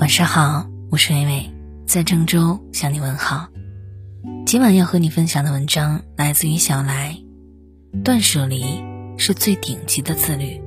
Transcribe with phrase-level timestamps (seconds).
[0.00, 1.50] 晚上好，我是微微，
[1.86, 3.48] 在郑州向你问好。
[4.46, 7.18] 今晚要和你分享的文章来自于小来，
[8.02, 8.82] 断舍离
[9.18, 10.58] 是最顶级的自律。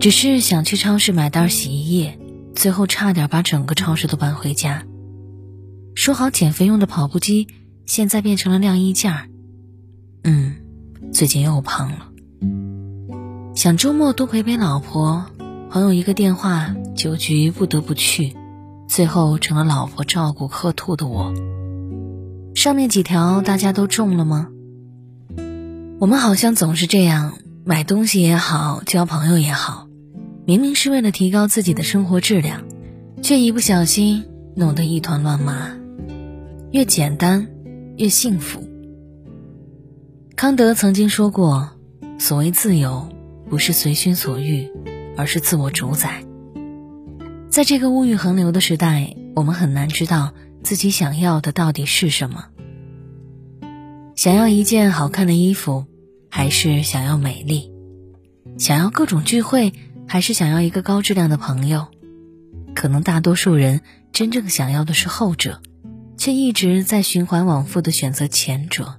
[0.00, 2.18] 只是想去超市买袋洗衣液，
[2.52, 4.84] 最后差点把整个超市都搬回家。
[5.94, 7.46] 说好减肥用的跑步机，
[7.86, 9.28] 现在变成了晾衣架。
[10.24, 10.56] 嗯，
[11.12, 12.08] 最近又胖了。
[13.54, 15.24] 想周末多陪陪老婆，
[15.76, 18.34] 朋友一个电话，酒局不得不去，
[18.88, 21.34] 最后成了老婆照顾喝吐的我。
[22.54, 24.48] 上面几条大家都中了吗？
[26.00, 27.34] 我们好像总是这样，
[27.66, 29.86] 买东西也好，交朋友也好。
[30.46, 32.62] 明明是为了提高自己的生活质量，
[33.20, 35.72] 却一不小心弄得一团乱麻。
[36.72, 37.48] 越简单，
[37.98, 38.66] 越幸福。
[40.36, 41.68] 康德曾经说过
[42.18, 43.10] ：“所谓自由，
[43.50, 44.70] 不是随心所欲，
[45.16, 46.24] 而是自我主宰。”
[47.50, 52.46] 在这个物欲横流的时代，我们很难知道自己想要的到底是什么。
[54.14, 55.86] 想要一件好看的衣服，
[56.30, 57.72] 还是想要美丽？
[58.58, 59.72] 想要各种聚会？
[60.08, 61.88] 还是想要一个高质量的朋友，
[62.76, 63.80] 可能大多数人
[64.12, 65.60] 真正想要的是后者，
[66.16, 68.94] 却一直在循环往复的选择前者。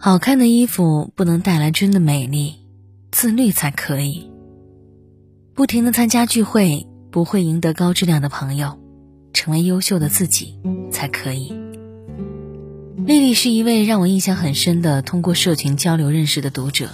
[0.00, 2.63] 好看的衣服不能带来真的美丽，
[3.24, 4.30] 自律才可以。
[5.54, 8.78] 不停的参加聚会不会赢得高质量的朋友，
[9.32, 10.58] 成为优秀的自己
[10.92, 11.48] 才可以。
[13.06, 16.90] 丽丽是一位让我印象很深的通过社群交流认识的读者。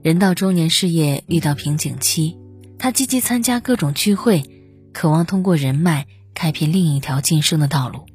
[0.00, 2.36] 人到中年，事业遇到瓶颈期，
[2.78, 4.44] 她积极参加各种聚会，
[4.92, 8.06] 渴望通过人脉开辟另一条晋升的道路。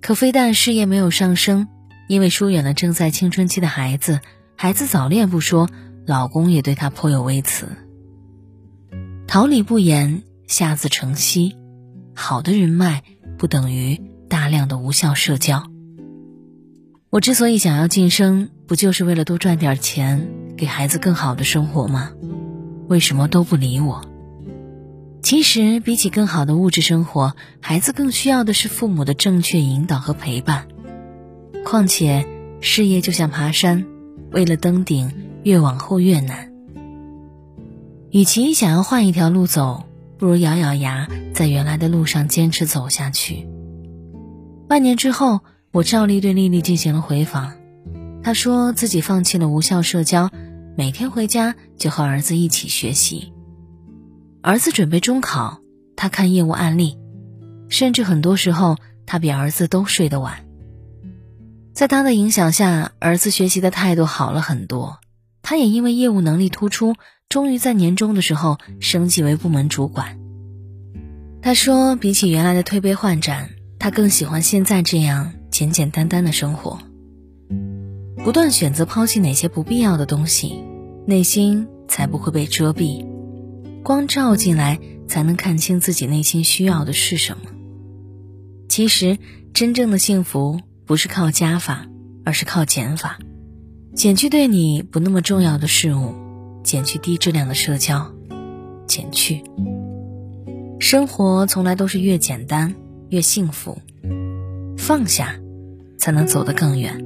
[0.00, 1.68] 可非但事业没有上升，
[2.08, 4.18] 因为疏远了正在青春期的孩子，
[4.56, 5.70] 孩子早恋不说，
[6.06, 7.68] 老公也对她颇有微词。
[9.26, 11.54] 桃李不言，下自成蹊。
[12.14, 13.02] 好的人脉
[13.38, 15.64] 不等于大量的无效社交。
[17.10, 20.28] 我之所以想要晋升，不就是为了多赚点钱？
[20.56, 22.12] 给孩子更好的生活吗？
[22.88, 24.04] 为什么都不理我？
[25.22, 30.68] 其实，比起更好的物质生活，孩子更需要的是父母的正确引导和陪伴。
[31.64, 32.26] 况且，
[32.60, 33.86] 事业就像爬山，
[34.34, 35.12] 为了登顶，
[35.44, 36.52] 越往后越难。
[38.10, 39.84] 与其想要换一条路走，
[40.18, 43.46] 不如咬咬牙，在原来的路上坚持走下去。
[44.66, 45.38] 半年之后，
[45.70, 47.52] 我照例对丽丽进行了回访，
[48.24, 50.28] 她说自己放弃了无效社交。
[50.76, 53.32] 每天回家就和儿子一起学习。
[54.42, 55.60] 儿子准备中考，
[55.94, 56.98] 他看业务案例，
[57.68, 60.43] 甚至很多时候他比儿子都睡得晚。
[61.74, 65.00] 在他的影响下，儿子学习的态度好了很多，
[65.42, 66.94] 他也因为业务能力突出，
[67.28, 70.20] 终于在年终的时候升级为部门主管。
[71.42, 76.78] 他说，比起原来的推杯换盏，他更喜欢现在这样简简单单的生活。
[78.24, 80.62] 不断选择抛弃哪些不必要的东西，
[81.08, 83.04] 内心才不会被遮蔽。
[83.82, 87.50] 光照进来，才能看清自己内心需要的是什么。
[88.68, 89.18] 其实，
[89.52, 91.86] 真正的幸福不是靠加法，
[92.24, 93.18] 而是靠减法。
[93.94, 96.14] 减去对你不那么重要的事物，
[96.62, 98.12] 减去低质量的社交，
[98.86, 99.44] 减去。
[100.80, 102.74] 生活从来都是越简单
[103.08, 103.78] 越幸福，
[104.76, 105.36] 放下，
[105.96, 107.02] 才能走得更远。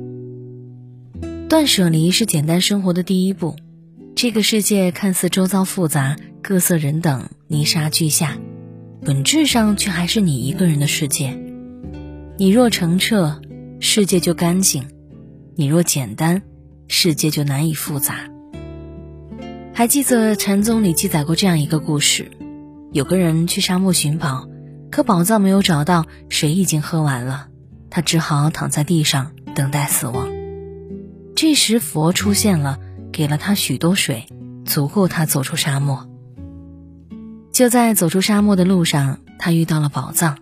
[1.49, 3.56] 断舍离是简单生活的第一步。
[4.16, 8.37] 这个世界看似周遭复杂，各色人等，泥沙俱下，
[9.03, 11.39] 本质上却还是你一个人的世界。
[12.37, 13.41] 你若澄澈，
[13.81, 14.83] 世界就干净；
[15.55, 16.43] 你若简单，
[16.89, 18.28] 世界就难以复杂。
[19.72, 22.31] 还记得禅宗里记载过这样一个故事：
[22.93, 24.49] 有个人去沙漠寻宝，
[24.91, 27.47] 可宝藏没有找到，水已经喝完了，
[27.89, 30.28] 他只好躺在地上等待死亡。
[31.37, 32.81] 这时，佛出现了，
[33.12, 34.27] 给了他许多水，
[34.65, 36.09] 足够他走出沙漠。
[37.53, 40.39] 就在走出沙漠的路上，他遇到了宝藏，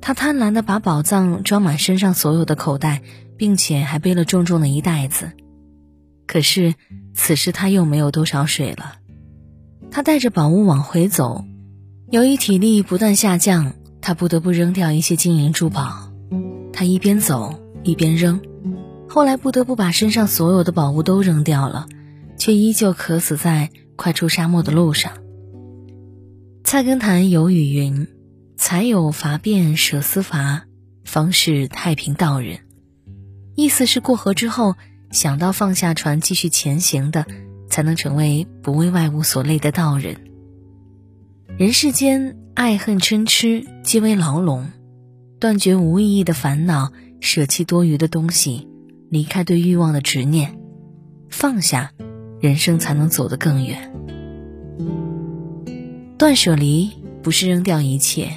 [0.00, 3.02] 他贪婪的把宝藏装满身上所有的口袋，
[3.36, 5.32] 并且还背了重重的一袋子。
[6.26, 6.74] 可是，
[7.14, 8.96] 此时他又没有多少水了。
[9.90, 11.44] 他带着宝物往回走，
[12.10, 16.12] 由于体力不断下降，他不得不扔掉一些金银珠宝。
[16.72, 18.40] 他一边走一边扔。
[19.08, 21.88] 后来不得不把身上所有的宝物都扔掉了，
[22.36, 25.12] 却依旧渴死在快出沙漠的路上。
[26.62, 28.06] 菜根谭有语云
[28.68, 30.66] ：“才有伐变舍思伐，
[31.02, 32.58] 方是太平道人。”
[33.56, 34.74] 意思是过河之后
[35.10, 37.24] 想到放下船继续前行的，
[37.70, 40.18] 才能成为不为外物所累的道人。
[41.56, 44.66] 人世间爱恨嗔痴皆为牢笼，
[45.40, 48.68] 断绝无意义的烦恼，舍弃多余的东西，
[49.08, 50.58] 离开对欲望的执念，
[51.30, 51.92] 放下，
[52.38, 53.90] 人生才能走得更远。
[56.18, 56.90] 断舍离
[57.22, 58.30] 不是扔掉一切。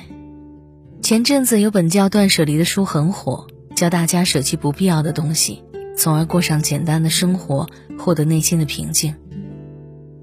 [1.01, 5.63] 前阵子有本叫《断舍离》的书很火，教大家舍弃不必要的东西，
[5.97, 7.67] 从而过上简单的生活，
[7.97, 9.15] 获得内心的平静。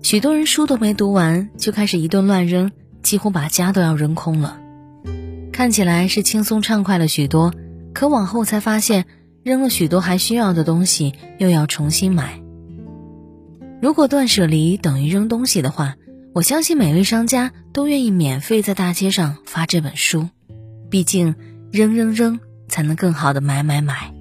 [0.02, 2.70] 许多人书都没读完，就开始一顿乱扔。
[3.02, 4.60] 几乎把家都要扔空了，
[5.52, 7.54] 看起来是轻松畅快了许多，
[7.94, 9.06] 可往后才发现，
[9.42, 12.40] 扔了许多还需要的东西，又要重新买。
[13.80, 15.96] 如果断舍离等于扔东西的话，
[16.34, 20.28] 我相信每位商家都愿意免费在大街上发这本书，
[20.90, 21.34] 毕竟
[21.70, 24.14] 扔扔扔才能更好的买买买。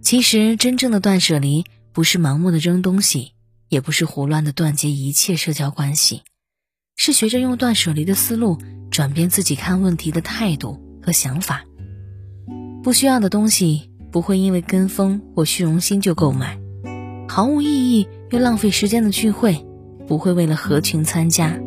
[0.00, 3.32] 其实真正的断舍离，不是盲目的扔东西，
[3.68, 6.22] 也不是胡乱的断绝一切社交关系。
[6.96, 8.58] 是学着用断舍离的思路
[8.90, 11.64] 转变自己看问题的态度和想法。
[12.82, 16.58] 不需要的东西不会因为跟风或虚荣心就购买，
[17.28, 19.64] 毫无意义又浪费时间的聚会
[20.06, 21.60] 不会为了合群参加。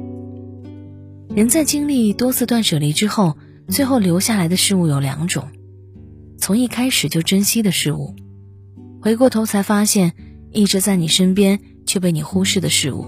[1.33, 5.47] 人在经历多次断舍离之后，最后留下来的事物有两种：
[6.37, 8.15] 从一开始就珍惜的事物，
[9.01, 10.13] 回过头才发现
[10.51, 13.05] 一直在你身边却被你忽视的事物。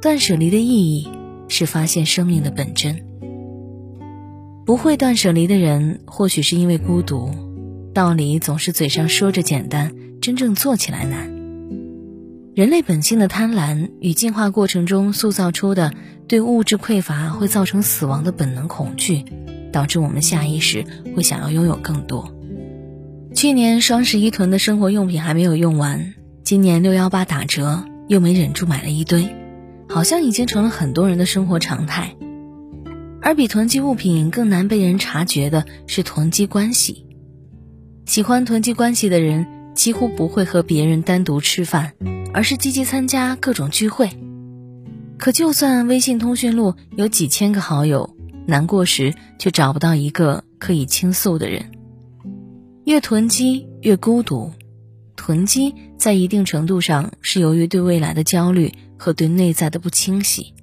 [0.00, 1.08] 断舍离的意义
[1.48, 3.04] 是发现生命的本真。
[4.64, 7.30] 不会断舍离的人，或许是因为孤独。
[7.94, 11.35] 道理总是嘴上说着简单，真正做起来难。
[12.56, 15.92] 人类本性的贪婪与进化过程中塑造出的
[16.26, 19.26] 对物质匮乏会造成死亡的本能恐惧，
[19.70, 20.82] 导致我们下意识
[21.14, 22.34] 会想要拥有更多。
[23.34, 26.14] 去年双十一囤的生活用品还没有用完，
[26.44, 29.28] 今年六幺八打折又没忍住买了一堆。
[29.86, 32.16] 好像已经成了很多人的生活常态，
[33.20, 37.04] 而比囤积物品更难被人察觉的是囤积关系。
[38.06, 39.46] 喜欢囤积关系的人
[39.76, 41.92] 几乎不会和别人单独吃饭，
[42.34, 44.10] 而是积极参加各种聚会。
[45.16, 51.70] 可就算微信通讯录有几千个好友，难过时却找不到一个可以倾诉的人。
[52.84, 54.52] 越囤积越孤独，
[55.14, 58.72] 囤积在一定程度上是由于对未来的焦虑。
[58.98, 60.54] 和对内在的不清晰，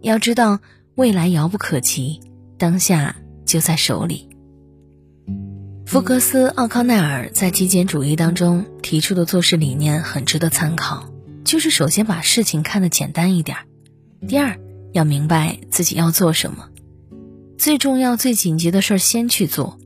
[0.00, 0.60] 要知道
[0.94, 2.20] 未来遥不可及，
[2.58, 4.28] 当下就在手里。
[5.86, 11.08] 福格斯·奥康奈尔在极简主义当中提出的做事理念很值得参考，
[11.44, 13.58] 就是首先把事情看得简单一点，
[14.26, 14.58] 第二
[14.92, 16.70] 要明白自己要做什么，
[17.56, 19.78] 最重要、最紧急的事儿先去做，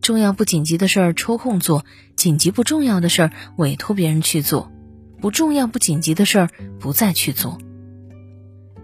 [0.00, 1.84] 重要不紧急的事儿抽空做，
[2.14, 4.70] 紧急不重要的事儿委托别人去做。
[5.20, 7.58] 不重要不紧急的事儿，不再去做。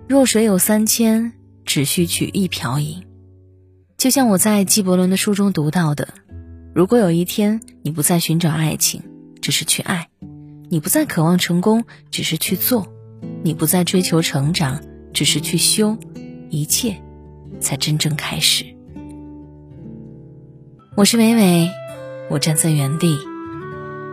[0.09, 1.35] 若水有三千，
[1.65, 3.06] 只需取一瓢饮。
[3.97, 6.09] 就像我在纪伯伦的书中读到的：
[6.75, 9.00] 如果有一天你不再寻找爱情，
[9.41, 10.09] 只是去爱；
[10.69, 12.88] 你不再渴望成功，只是去做；
[13.44, 14.81] 你不再追求成长，
[15.12, 15.97] 只是去修，
[16.50, 16.97] 一切
[17.61, 18.65] 才真正开始。
[20.97, 21.71] 我是伟伟，
[22.29, 23.19] 我站在原地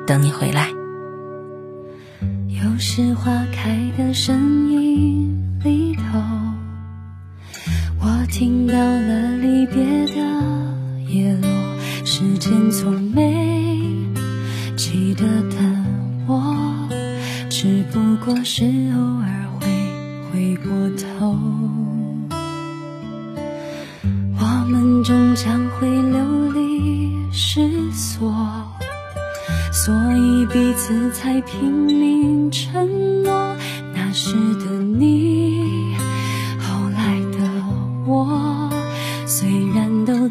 [0.06, 0.70] 等你回来。
[2.48, 6.20] 又是花开的声音里头，
[8.00, 10.14] 我听到了离别的
[11.10, 11.61] 叶落。
[12.22, 13.66] 时间从没
[14.78, 15.58] 记得的
[16.28, 16.88] 我，
[17.50, 19.66] 只不过是偶尔会
[20.32, 20.72] 回过
[21.18, 21.36] 头。
[24.38, 28.32] 我们终将会流离失所。
[29.72, 32.88] 所以彼此才拼命承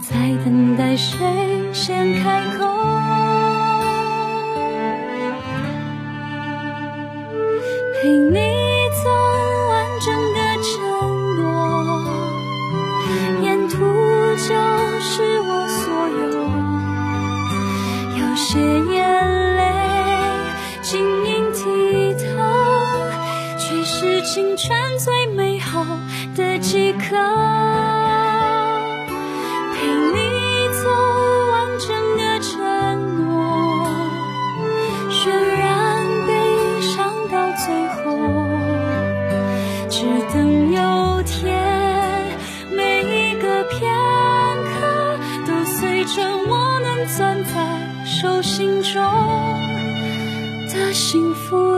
[0.00, 1.18] 在等待谁
[1.74, 2.66] 先开口，
[8.00, 8.38] 陪你
[9.04, 9.10] 走
[9.68, 10.72] 完整个承
[11.36, 11.42] 诺。
[13.42, 13.76] 沿途
[14.36, 14.48] 就
[15.00, 15.82] 是我所
[16.18, 16.22] 有，
[18.18, 18.58] 有些
[18.90, 18.96] 眼
[19.56, 19.60] 泪
[20.80, 20.88] 晶
[21.26, 21.62] 莹剔
[22.16, 22.18] 透，
[23.58, 25.84] 却是青春最美好
[26.34, 27.89] 的几刻。
[46.10, 49.02] 都随着我能攥在手心中
[50.72, 51.69] 的幸福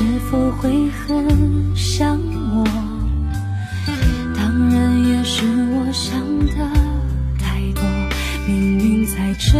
[0.00, 2.18] 是否会很想
[2.54, 2.64] 我？
[4.34, 6.54] 当然也是我想的
[7.38, 7.84] 太多。
[8.48, 9.58] 命运在这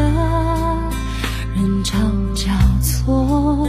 [1.54, 1.98] 人潮
[2.34, 3.68] 交错，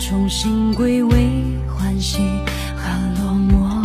[0.00, 2.18] 重新归位，欢喜
[2.74, 2.90] 和
[3.22, 3.80] 落寞，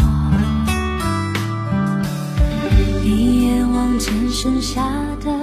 [3.03, 4.81] 一眼望见剩下
[5.23, 5.42] 的。